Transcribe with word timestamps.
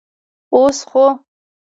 اوس 0.53 0.77
خو. 0.89 1.05